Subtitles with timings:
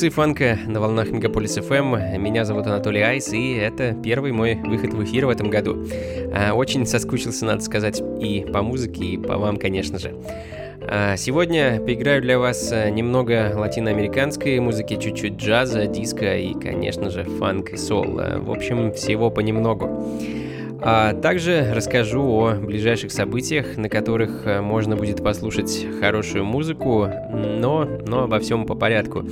[0.00, 2.16] Функции фанка на волнах Мегаполис FM.
[2.16, 5.86] Меня зовут Анатолий Айс, и это первый мой выход в эфир в этом году.
[6.32, 10.14] А, очень соскучился, надо сказать, и по музыке, и по вам, конечно же.
[10.80, 17.24] А, сегодня поиграю для вас э, немного латиноамериканской музыки, чуть-чуть джаза, диска и, конечно же,
[17.24, 18.18] фанк и сол.
[18.20, 20.18] А, в общем, всего понемногу.
[20.82, 27.84] А также расскажу о ближайших событиях, на которых э, можно будет послушать хорошую музыку, но,
[28.06, 29.24] но обо всем по порядку.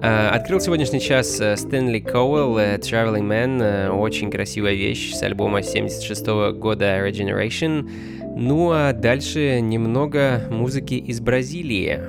[0.00, 6.26] А, открыл сегодняшний час э, Стэнли Коуэлл Traveling Man, очень красивая вещь с альбома 76
[6.56, 7.88] года Regeneration.
[8.36, 12.00] Ну а дальше немного музыки из Бразилии.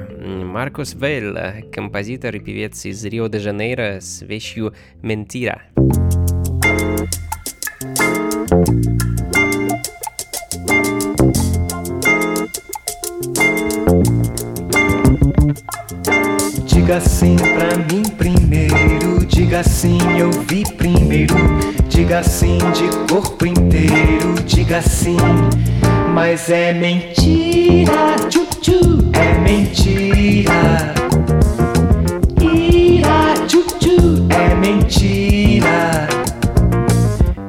[0.43, 1.37] Маркос Велл,
[1.73, 5.59] композитор и певец из Рио-де-Жанейро с вещью «Mentira».
[16.89, 21.35] Diga sim pra mim primeiro, diga sim, eu vi primeiro.
[21.87, 25.15] Diga sim de corpo inteiro, diga sim,
[26.15, 28.47] mas é mentira, tchu,
[29.13, 30.95] é mentira.
[32.41, 36.07] Ira, tchu, é mentira.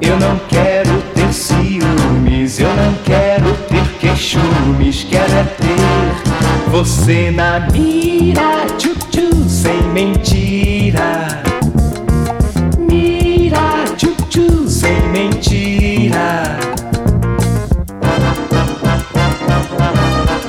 [0.02, 7.60] Eu não quero ter ciúmes, eu não quero ter queixumes, quero é ter você na
[7.72, 8.89] mira, tchu,
[9.70, 11.42] sem mentira.
[12.76, 16.58] Mira, tchu, sem mentira.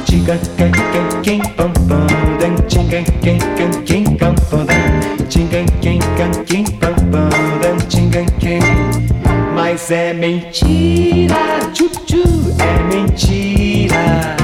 [0.05, 2.07] Diga quem, quem, quem, pam, pam,
[2.39, 7.29] dan, diga quem, quem, quem, pam, pam, dan, diga quem, quem, quem, pam, pam,
[7.61, 8.59] dan, diga quem.
[9.53, 12.23] Mas é mentira, tchu, tchu,
[12.59, 14.40] é mentira.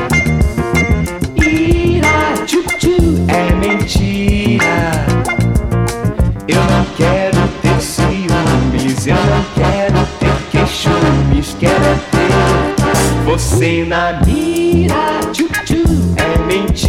[13.38, 15.84] Você na mira, tchu, tchu,
[16.18, 16.87] é mentira.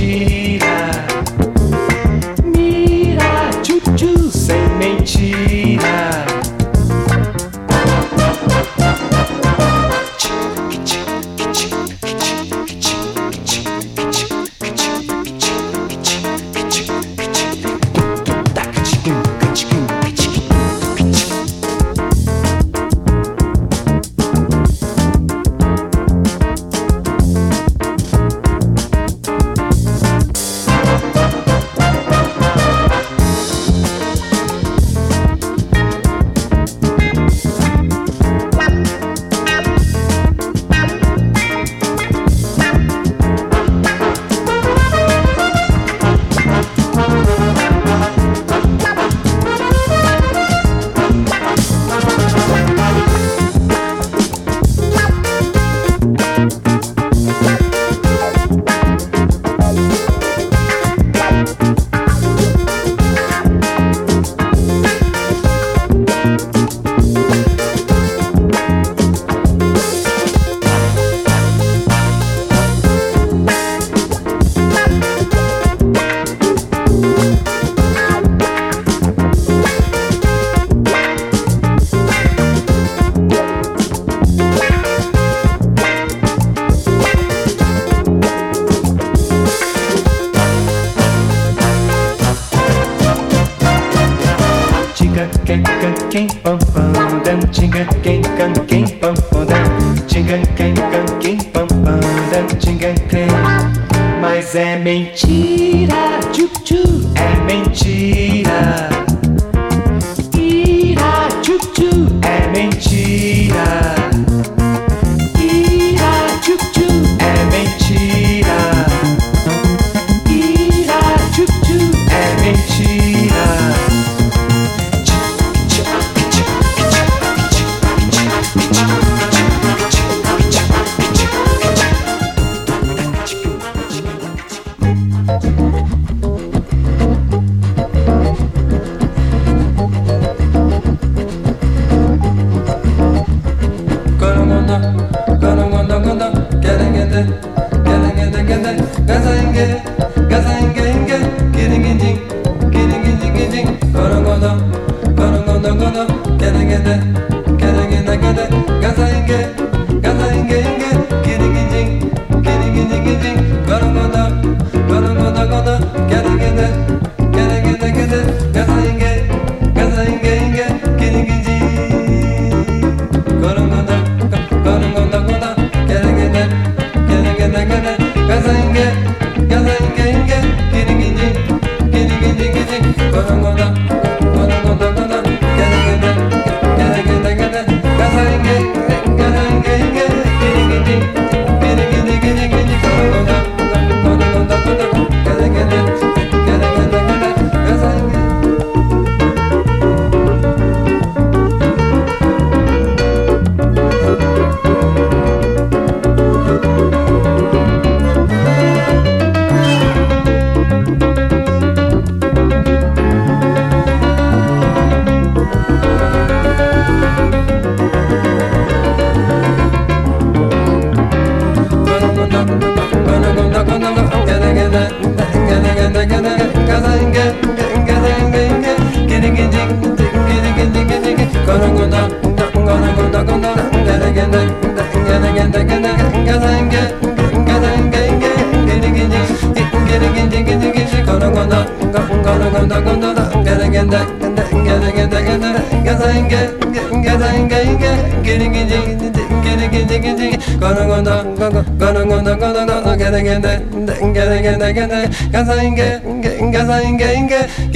[104.89, 105.48] mentir.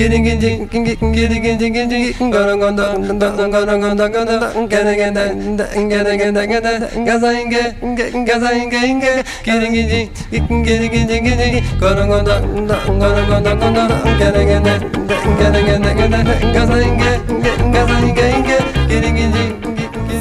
[0.03, 0.43] getting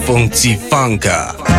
[0.05, 1.50] Funky Funka.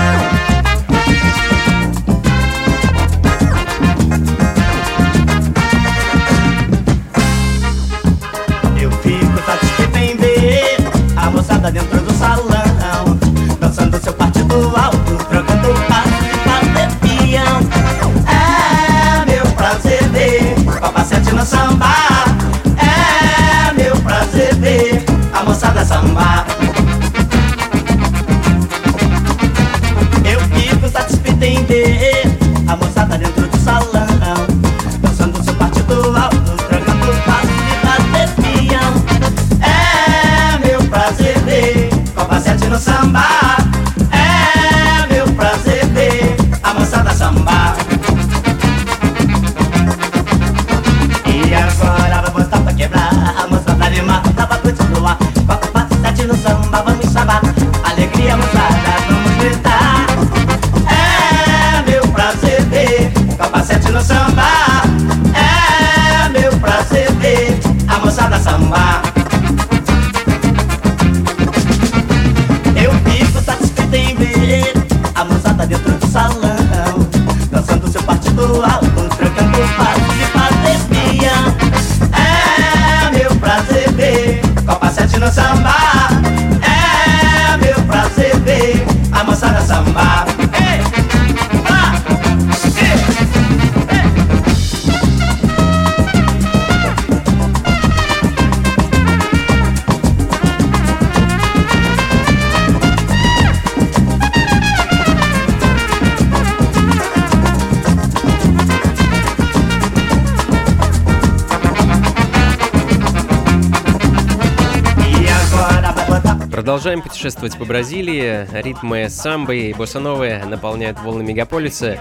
[117.23, 118.49] Путешествовать по Бразилии.
[118.53, 122.01] Ритмы самбы и боссановы наполняют волны мегаполиса.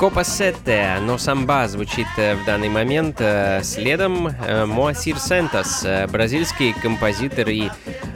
[0.00, 3.18] Копасетте, но самба звучит э, в данный момент.
[3.20, 7.68] Э, следом э, Моасир Сентос, бразильский композитор и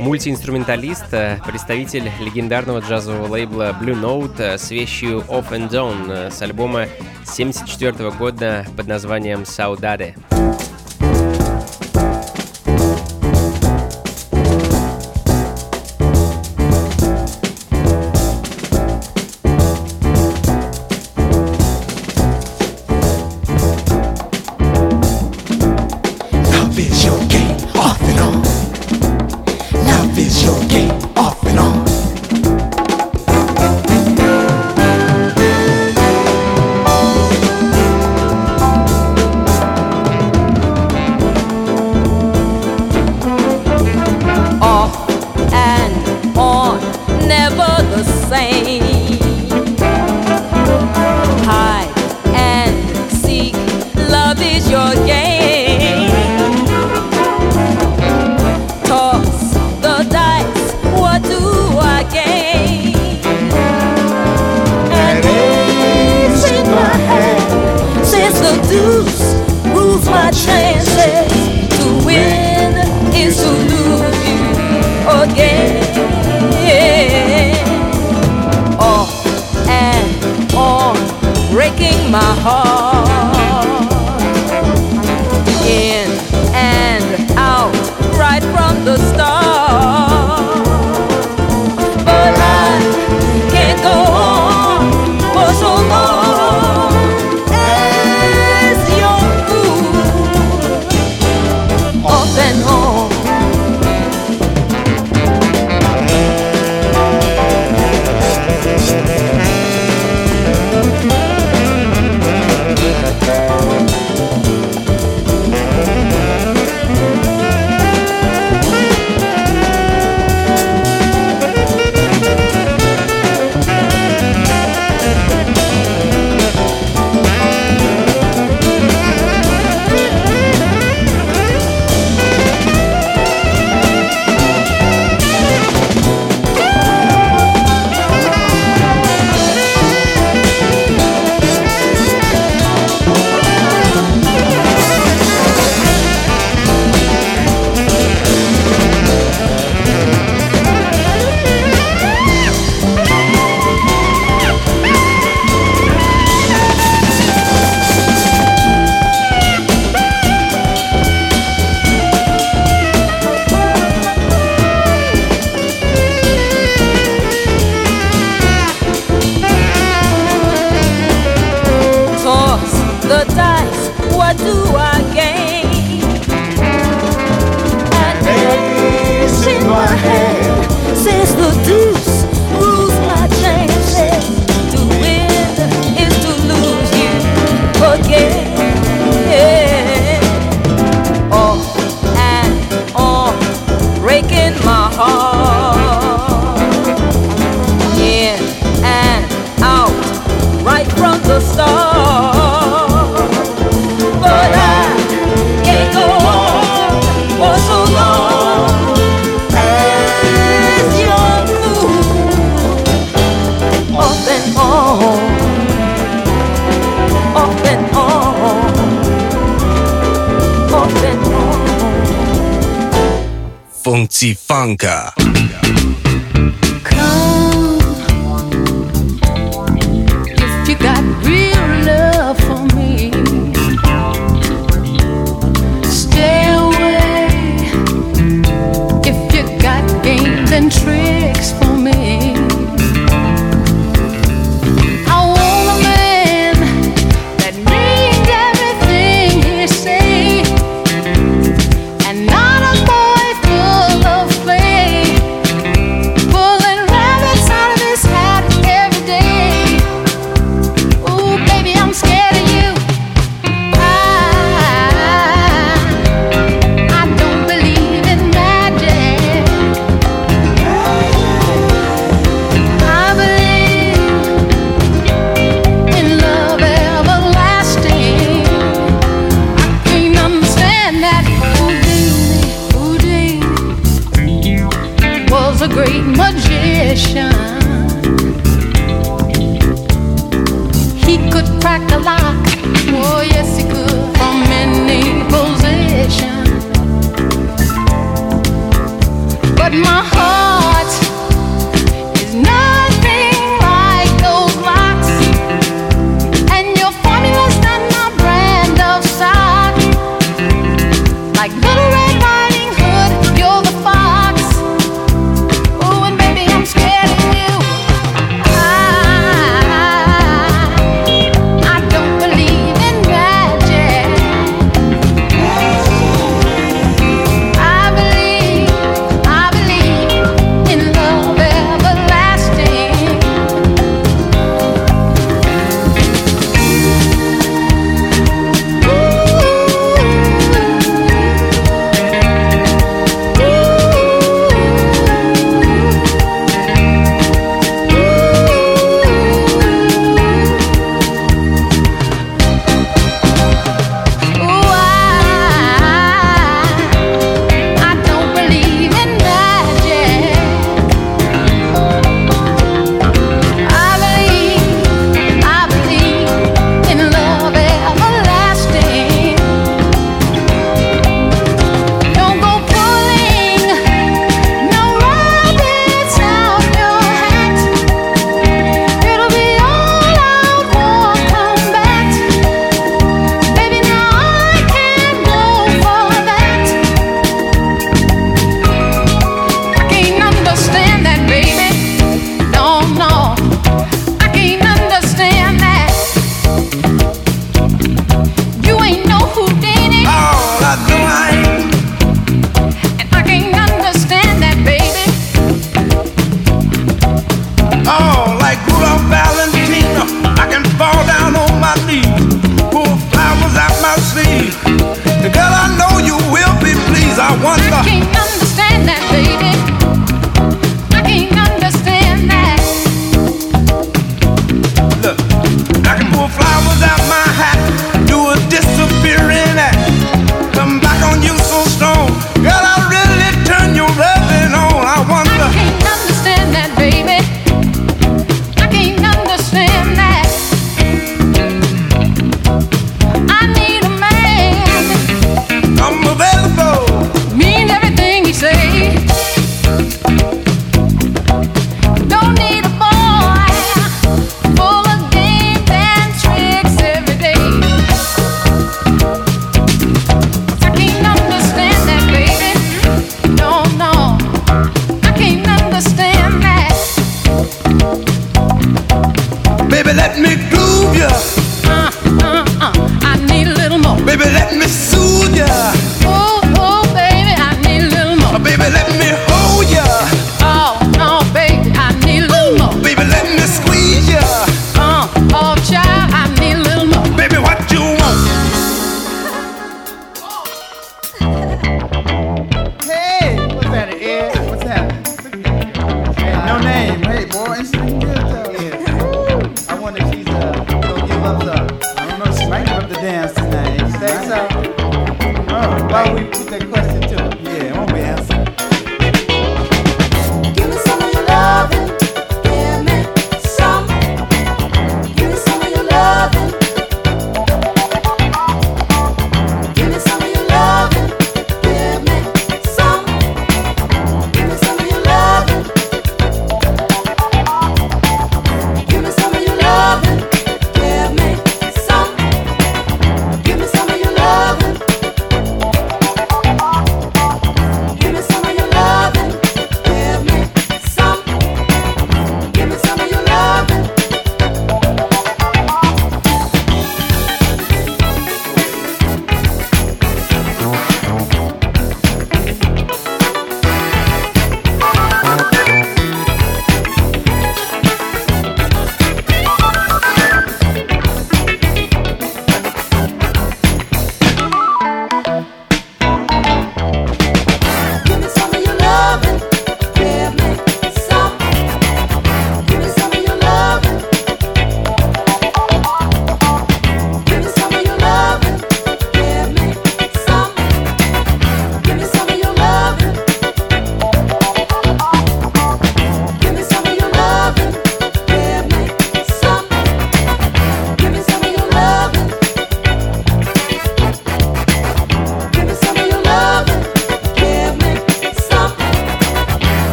[0.00, 1.10] мультиинструменталист,
[1.46, 6.88] представитель легендарного джазового лейбла Blue Note с вещью Off and Down с альбома
[7.22, 10.14] 1974 года под названием Saudade.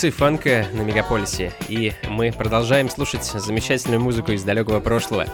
[0.00, 5.26] Функции фанка на Мегаполисе, и мы продолжаем слушать замечательную музыку из далекого прошлого.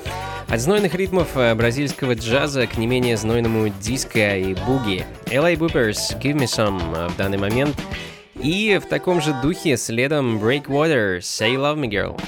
[0.48, 5.06] От знойных ритмов э, бразильского джаза к не менее знойному диско и буги.
[5.26, 7.76] LA Boopers Give Me Some э, в данный момент.
[8.34, 12.20] И в таком же духе следом Breakwater Say Love Me Girl.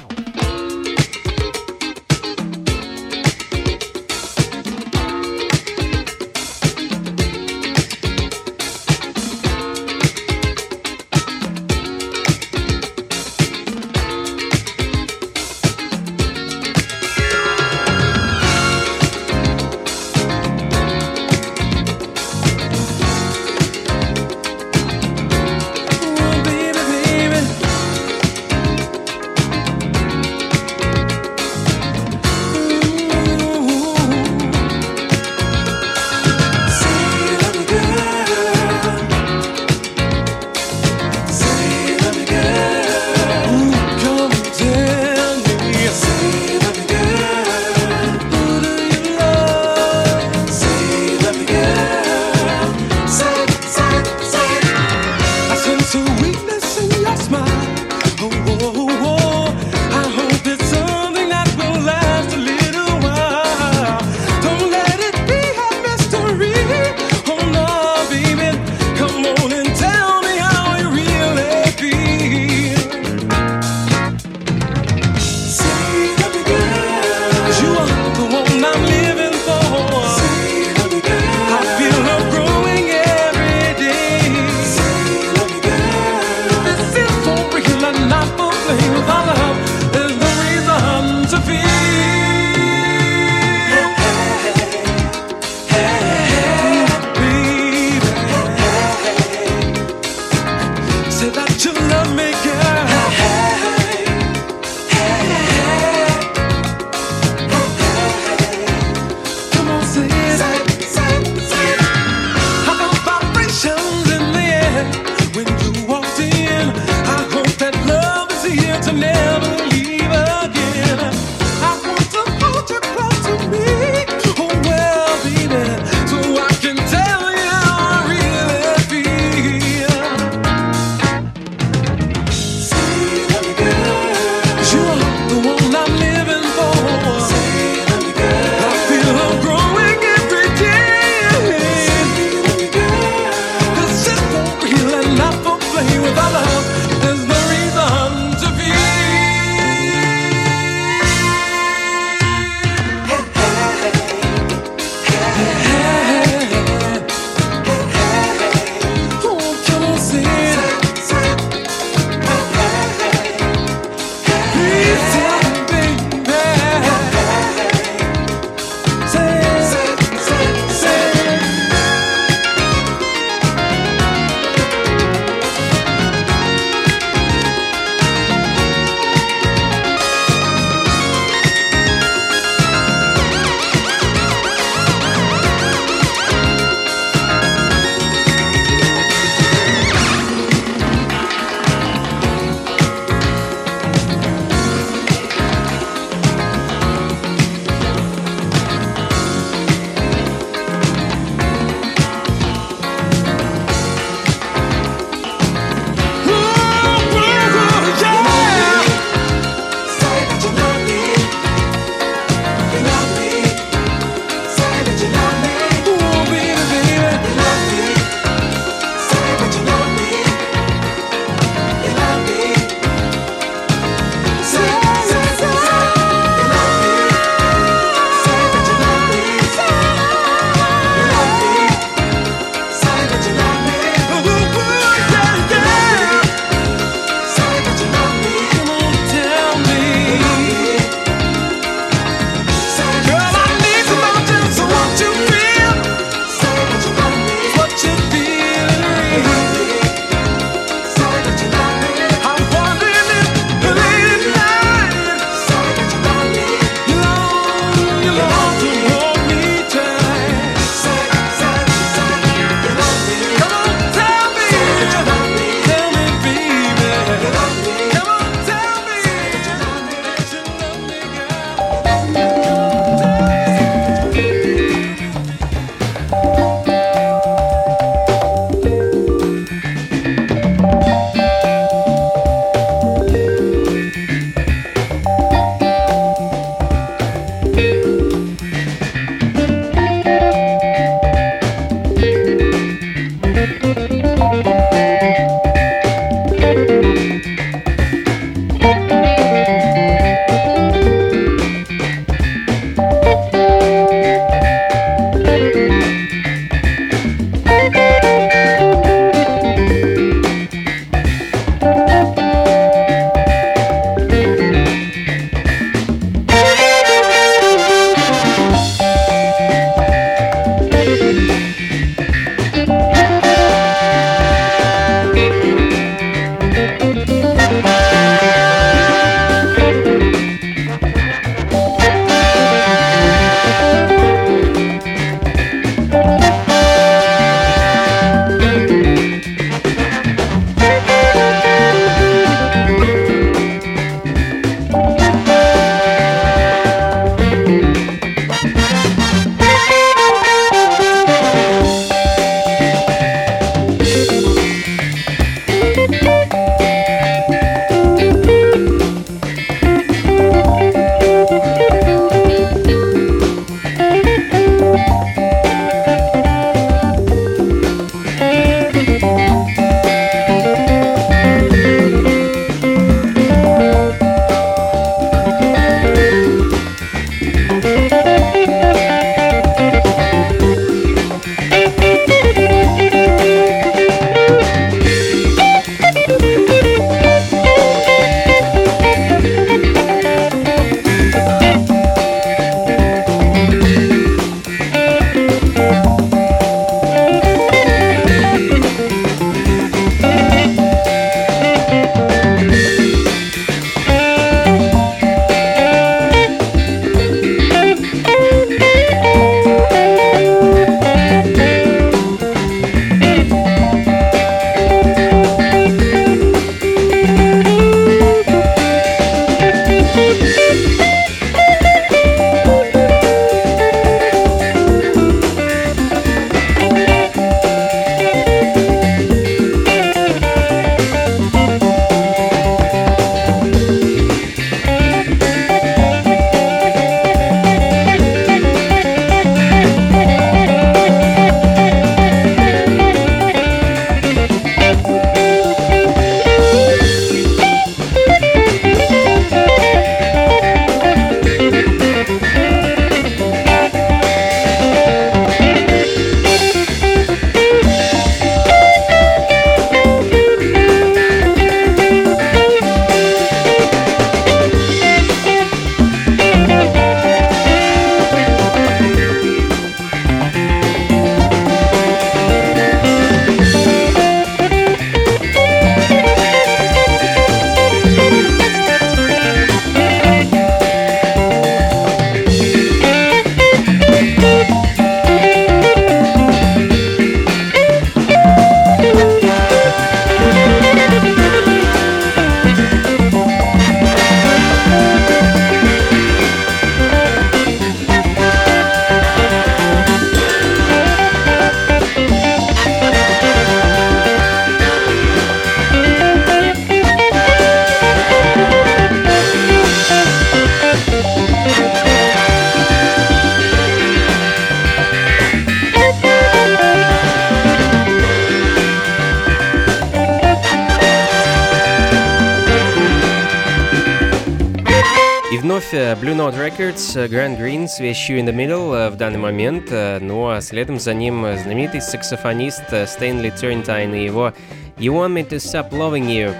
[526.49, 530.41] Records, э, Grand Green с вещью In The Middle э, в данный момент, ну а
[530.41, 534.33] следом за ним знаменитый саксофонист Стэнли Тернтайн и его
[534.79, 536.35] You Want Me To Stop Loving You.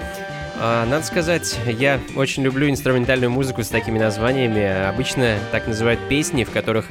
[0.61, 4.89] А, надо сказать, я очень люблю инструментальную музыку с такими названиями.
[4.89, 6.87] Обычно так называют песни, в которых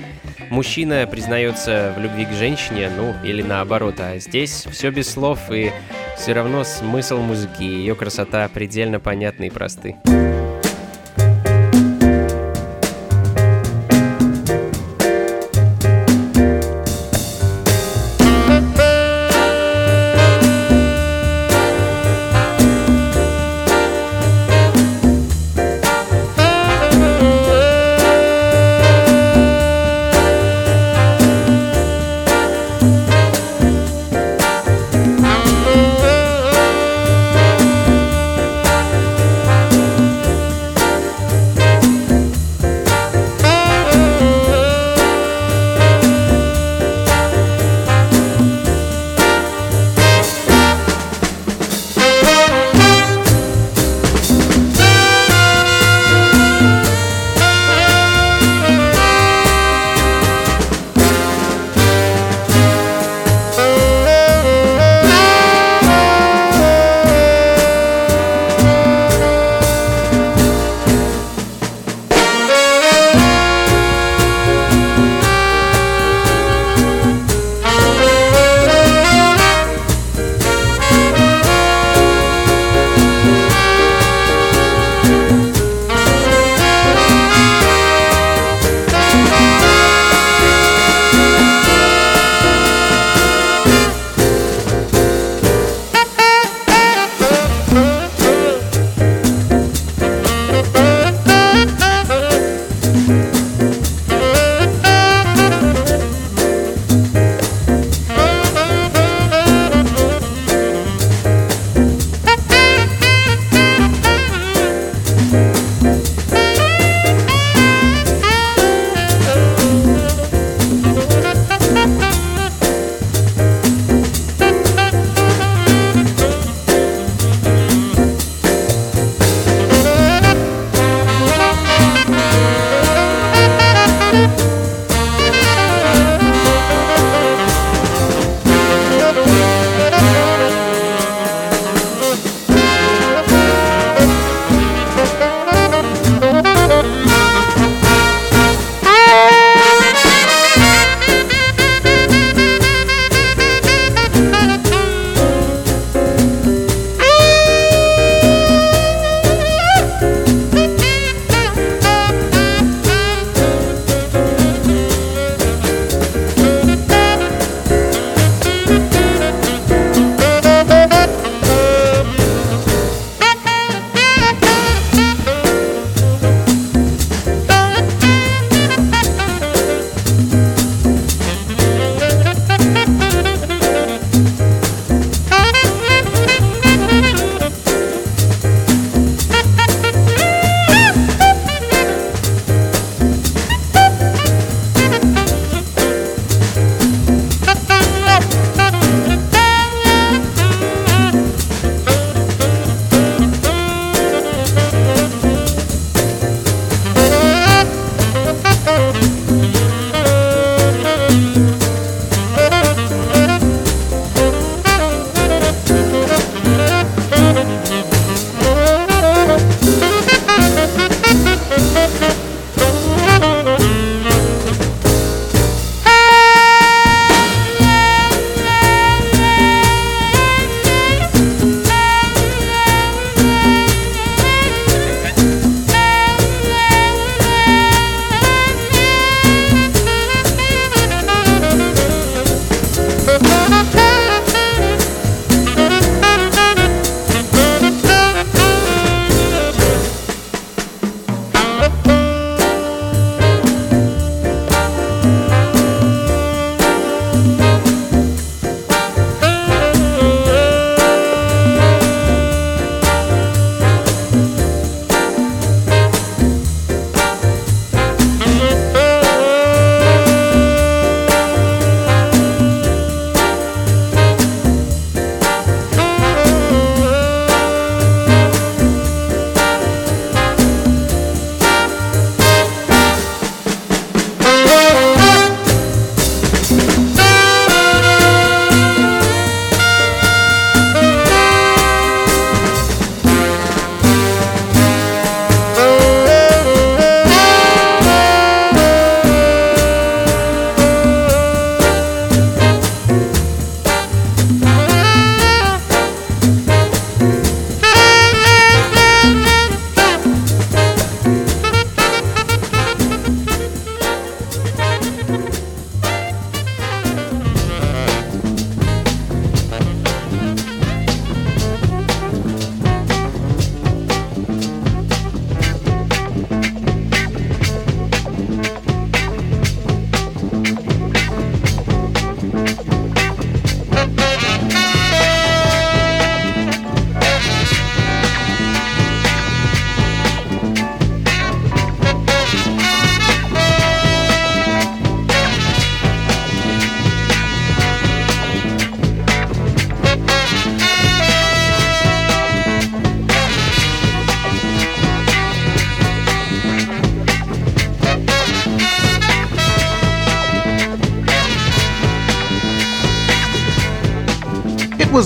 [0.51, 3.95] мужчина признается в любви к женщине, ну или наоборот.
[3.99, 5.72] А здесь все без слов и
[6.18, 9.95] все равно смысл музыки и ее красота предельно понятны и просты.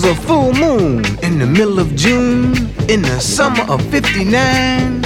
[0.02, 2.54] Was a full moon in the middle of June
[2.88, 5.04] in the summer of 59.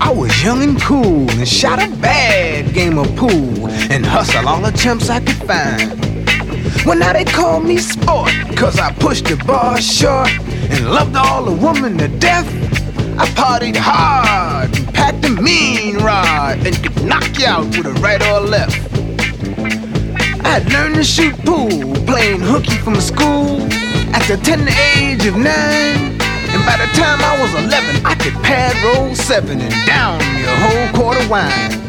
[0.00, 4.60] I was young and cool and shot a bad game of pool and hustled all
[4.60, 6.84] the chumps I could find.
[6.84, 10.30] Well, now they call me sport, cause I pushed the bar short
[10.70, 12.46] and loved all the women to death.
[13.18, 17.92] I partied hard and packed a mean rod and could knock you out with a
[18.00, 18.76] right or a left.
[20.44, 23.77] I learned to shoot pool, playing hooky from school
[24.14, 26.16] at the tender age of nine.
[26.50, 30.44] And by the time I was 11, I could pad roll seven and down me
[30.44, 31.88] a whole quart of wine.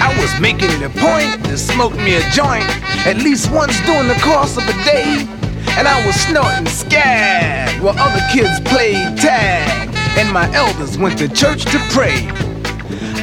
[0.00, 2.64] I was making it a point to smoke me a joint
[3.06, 5.26] at least once during the course of a day.
[5.76, 9.94] And I was snorting scab while other kids played tag.
[10.16, 12.28] And my elders went to church to pray.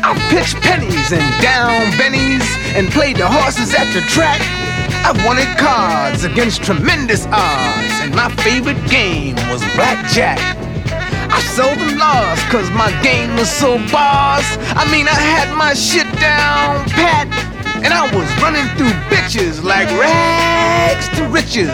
[0.03, 4.41] I pitched pennies and down bennies and played the horses at the track.
[5.07, 10.39] I wanted cards against tremendous odds, and my favorite game was blackjack.
[11.29, 14.57] I seldom lost cause my game was so boss.
[14.73, 17.54] I mean, I had my shit down pat.
[17.85, 21.69] And I was running through bitches like rags to riches.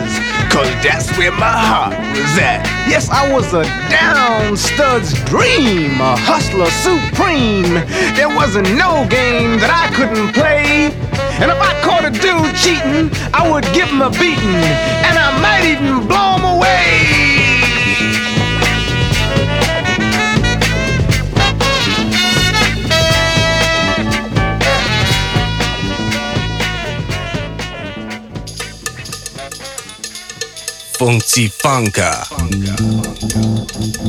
[0.52, 2.68] Cause that's where my heart was at.
[2.92, 7.80] Yes, I was a down stud's dream, a hustler supreme.
[8.20, 10.92] There wasn't no game that I couldn't play.
[11.40, 14.68] And if I caught a dude cheating, I would give him a beating.
[15.08, 17.41] And I might even blow him away.
[31.02, 32.26] funkciji funka.
[32.30, 34.02] funka, funka.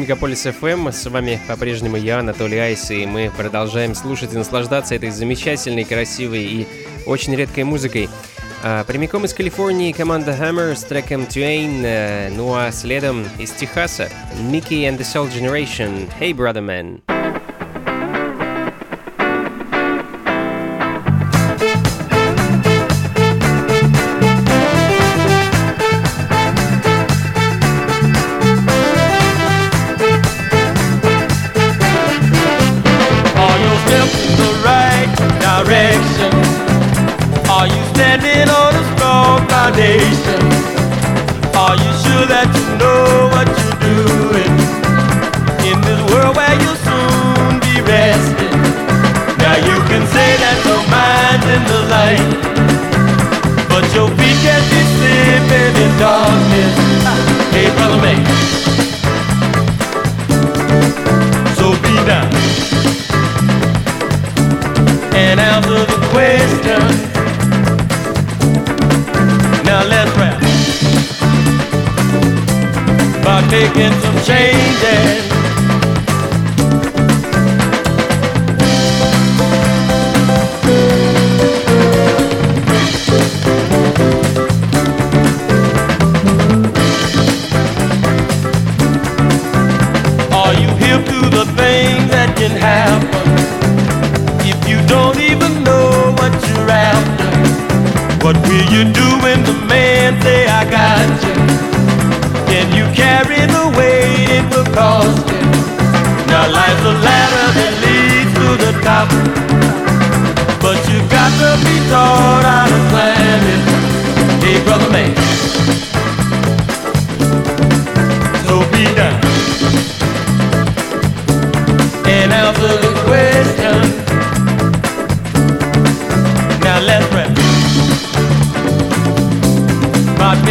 [0.00, 0.92] Мегаполис FM.
[0.92, 6.44] С вами по-прежнему я, Анатолий Айс, и мы продолжаем слушать и наслаждаться этой замечательной, красивой
[6.44, 6.68] и
[7.06, 8.08] очень редкой музыкой.
[8.62, 14.08] А, прямиком из Калифорнии команда Hammer с треком Twain, э, ну а следом из Техаса
[14.50, 17.09] Mickey and the Soul Generation Hey Brother Man.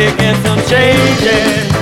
[0.02, 1.20] it some changes.
[1.20, 1.79] changing.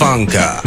[0.00, 0.59] Funka.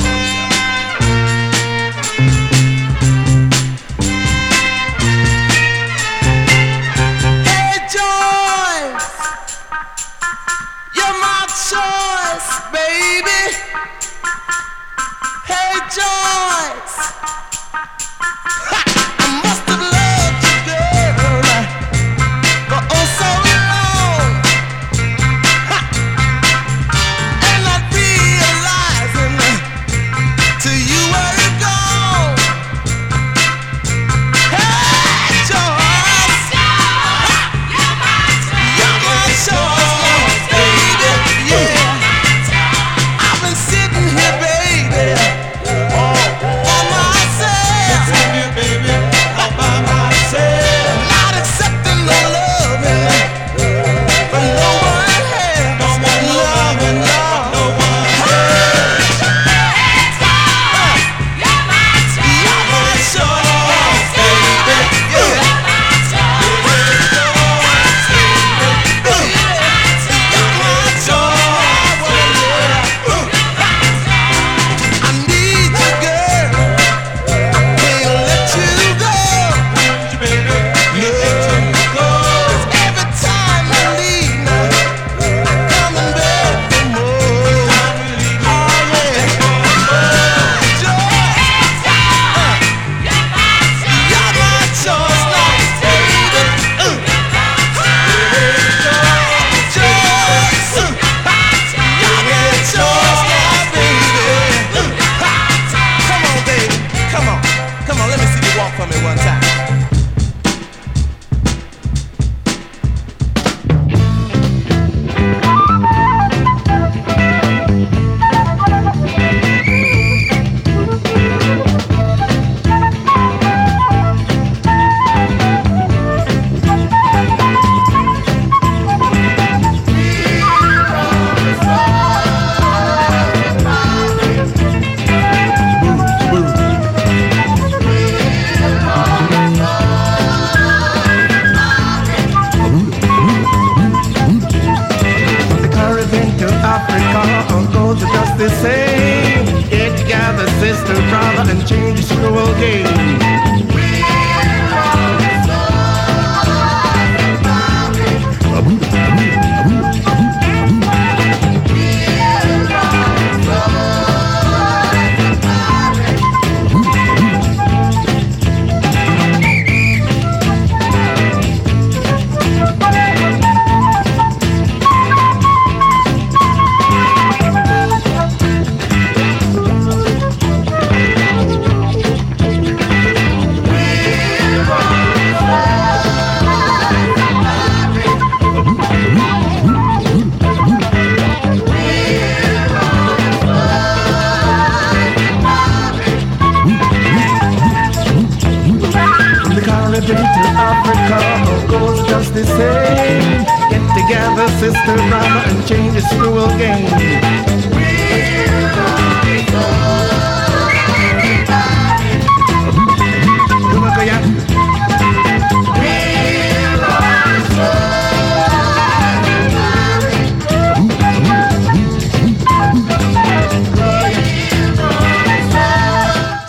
[206.04, 207.24] This cruel game.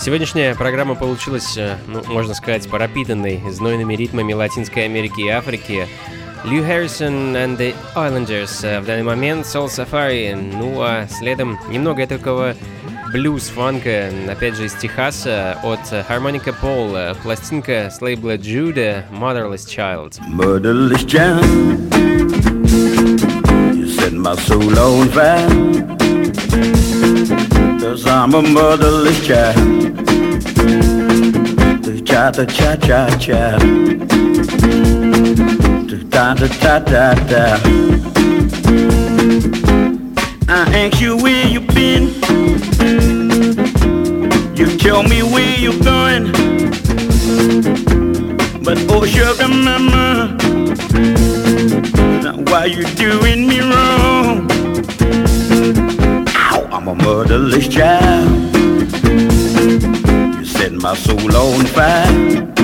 [0.01, 5.89] Сегодняшняя программа получилась, э, ну, можно сказать, пропитанной знойными ритмами Латинской Америки и Африки.
[6.45, 12.07] Лью Харрисон and the Islanders э, в данный момент, Soul Safari, ну а следом немного
[12.07, 12.55] такого
[13.13, 20.19] блюз-фанка, опять же из Техаса, от Harmonica Paul, э, пластинка с лейбла Judah, Motherless Child.
[20.29, 21.45] Motherless child,
[23.75, 25.49] you set my soul on fire.
[27.81, 29.95] Cause I'm a motherless child.
[32.05, 32.77] Cha cha
[36.15, 37.45] Ta ta ta ta ta.
[40.49, 42.05] I ask you where you been.
[44.55, 46.31] You tell me where you going.
[48.63, 50.37] But oh sugar mama,
[52.23, 54.49] now why you doing me wrong?
[56.37, 58.55] Ow, I'm a motherless child.
[60.39, 62.64] You set my soul on fire.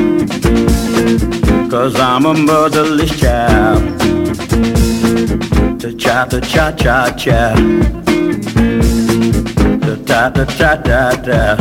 [1.70, 4.00] Cause I'm a motherless child.
[5.80, 7.54] The cha cha cha cha cha.
[10.04, 10.30] Ta
[11.22, 11.56] ta.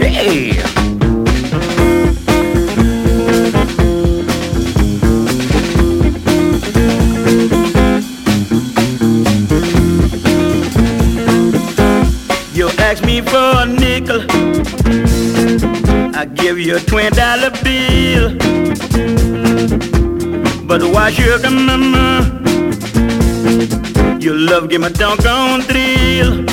[0.00, 0.54] Hey!
[12.54, 14.24] You ask me for a nickel,
[16.16, 17.50] I give you a twenty dollar
[20.66, 22.30] But why sugar mama?
[24.20, 26.44] Your love give me doggone thrill.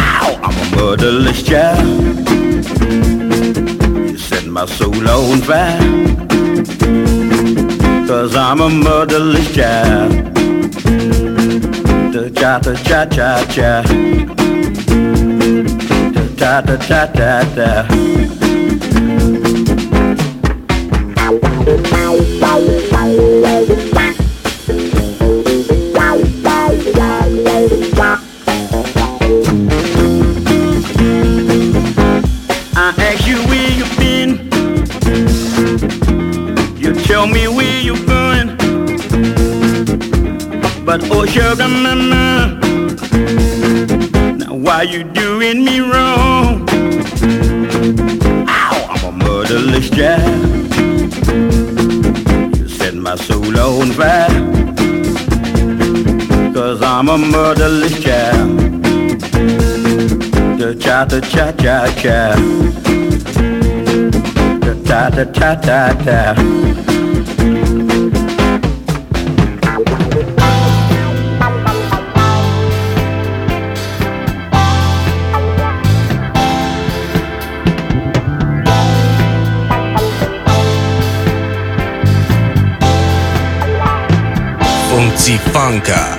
[0.00, 2.28] Ow, I'm a motherless child.
[4.10, 5.78] You set my soul on fire.
[8.06, 10.12] Cause I'm a motherless child.
[12.34, 13.82] Cha cha cha cha cha.
[16.36, 18.33] Ta ta ta ta ta.
[41.34, 42.60] Sugar mama,
[44.38, 46.64] now why you doing me wrong?
[48.48, 50.76] Ow, I'm a murderless child.
[52.56, 54.28] You set my soul on fire.
[56.54, 58.84] Cause I'm a motherless child.
[60.80, 62.36] Cha cha cha cha cha.
[64.86, 66.93] Ta ta ta ta ta.
[84.94, 85.10] オン
[85.52, 86.13] 放开。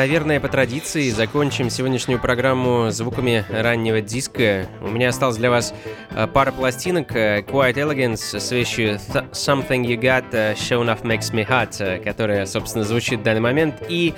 [0.00, 4.66] Наверное, по традиции закончим сегодняшнюю программу звуками раннего диска.
[4.80, 5.74] У меня осталось для вас
[6.12, 8.98] э, пара пластинок э, Quiet Elegance с вещью
[9.32, 13.74] Something You Got uh, Show Enough Makes Me Hot, которая, собственно, звучит в данный момент,
[13.90, 14.14] и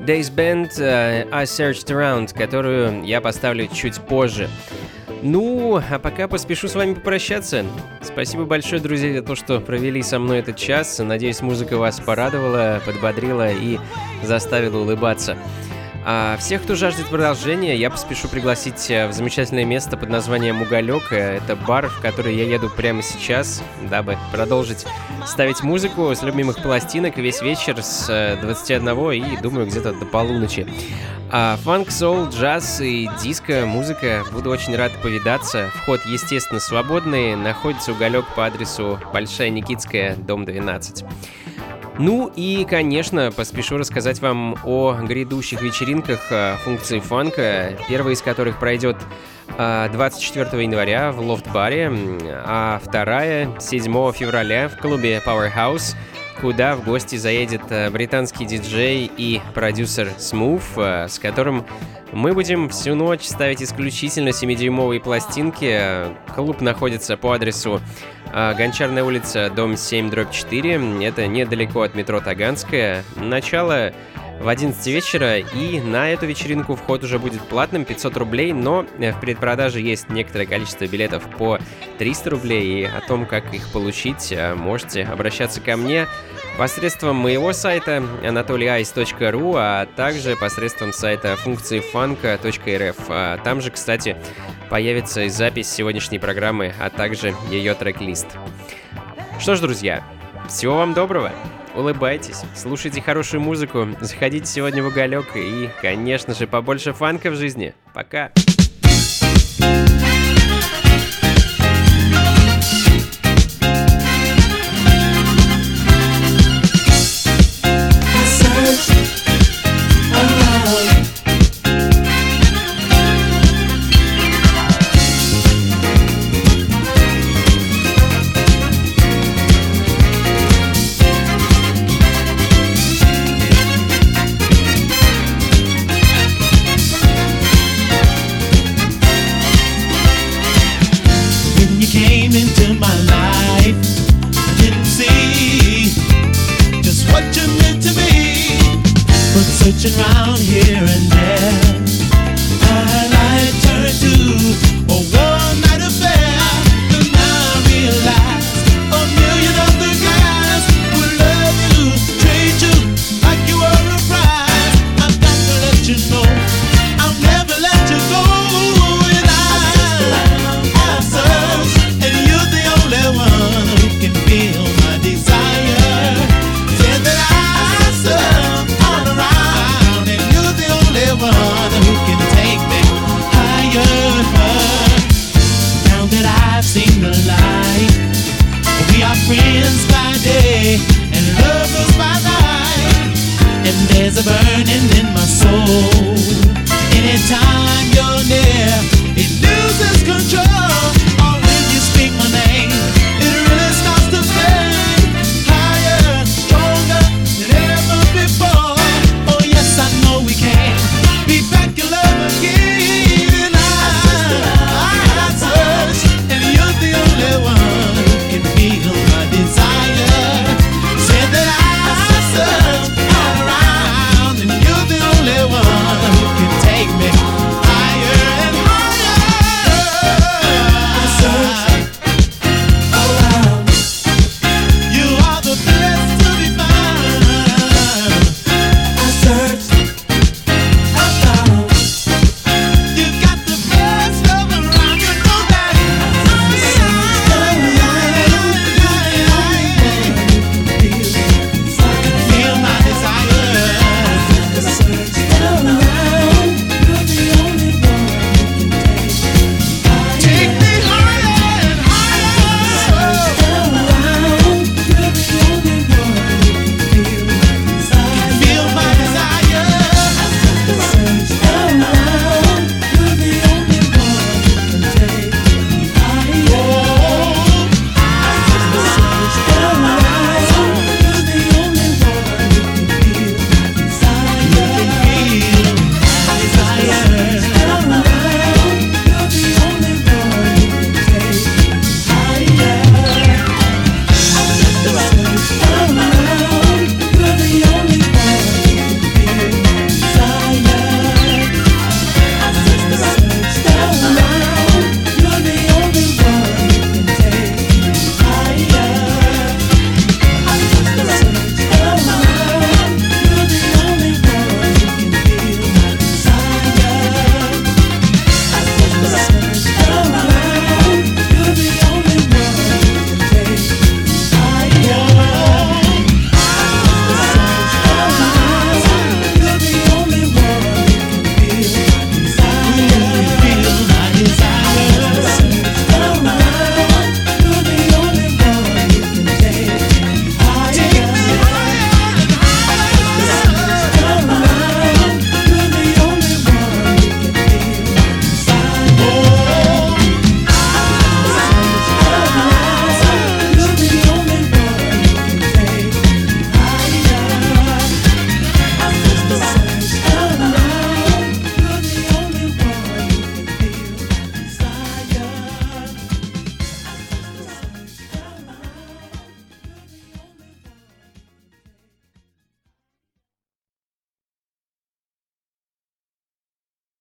[0.00, 4.50] Days Band I Searched Around, которую я поставлю чуть позже.
[5.22, 7.64] Ну, а пока поспешу с вами попрощаться.
[8.00, 10.98] Спасибо большое, друзья, за то, что провели со мной этот час.
[10.98, 13.78] Надеюсь, музыка вас порадовала, подбодрила и
[14.24, 15.36] заставила улыбаться.
[16.04, 21.12] А всех, кто жаждет продолжения, я поспешу пригласить э, в замечательное место под названием «Уголек».
[21.12, 24.84] Это бар, в который я еду прямо сейчас, дабы продолжить
[25.26, 30.66] ставить музыку с любимых пластинок весь вечер с 21 э, и, думаю, где-то до полуночи.
[31.30, 34.24] А фанк, соул, джаз и диско, музыка.
[34.32, 35.70] Буду очень рад повидаться.
[35.74, 37.36] Вход, естественно, свободный.
[37.36, 41.04] Находится уголек по адресу Большая Никитская, дом 12.
[41.98, 48.58] Ну и, конечно, поспешу рассказать вам о грядущих вечеринках э, функции фанка, первая из которых
[48.58, 48.96] пройдет
[49.56, 51.92] 24 э, января в Лофт-баре,
[52.44, 55.94] а вторая 7 февраля в клубе Powerhouse,
[56.40, 61.66] куда в гости заедет э, британский диджей и продюсер Smooth, с которым
[62.12, 65.80] мы будем всю ночь ставить исключительно 7-дюймовые пластинки.
[66.34, 67.80] Клуб находится по адресу
[68.32, 71.04] а, Гончарная улица, дом 7, дробь 4.
[71.04, 73.02] Это недалеко от метро Таганская.
[73.16, 73.92] Начало
[74.40, 79.20] в 11 вечера, и на эту вечеринку вход уже будет платным, 500 рублей, но в
[79.20, 81.58] предпродаже есть некоторое количество билетов по
[81.98, 86.06] 300 рублей, и о том, как их получить, а, можете обращаться ко мне
[86.58, 93.06] посредством моего сайта anatolyice.ru, а также посредством сайта функции фанка.рф.
[93.08, 94.16] А там же, кстати,
[94.70, 98.26] появится и запись сегодняшней программы, а также ее трек-лист.
[99.40, 100.04] Что ж, друзья,
[100.48, 101.32] всего вам доброго!
[101.74, 107.74] Улыбайтесь, слушайте хорошую музыку, заходите сегодня в уголек и, конечно же, побольше фанка в жизни.
[107.94, 108.30] Пока!
[108.32, 108.71] searching